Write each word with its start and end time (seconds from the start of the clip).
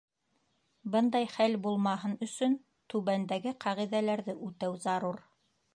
Бындай 0.95 1.27
хәл 1.33 1.57
булмаһын 1.67 2.15
өсөн, 2.29 2.57
түбәндәге 2.95 3.55
ҡағиҙәләрҙе 3.67 4.39
үтәү 4.51 4.85
зарур: 4.89 5.25